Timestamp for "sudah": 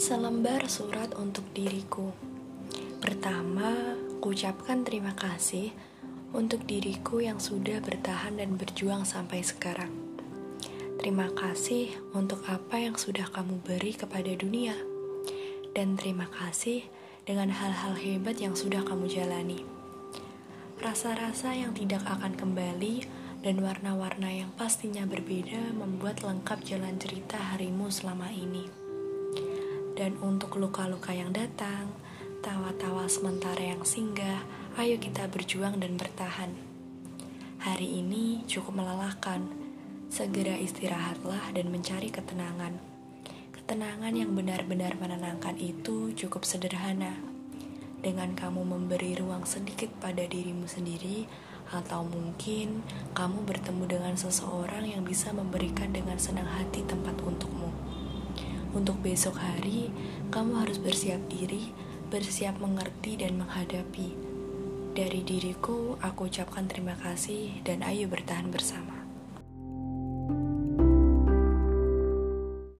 7.36-7.84, 12.96-13.28, 18.56-18.80